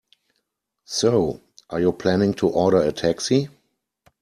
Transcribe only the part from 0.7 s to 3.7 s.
So, are you planning to order a taxi?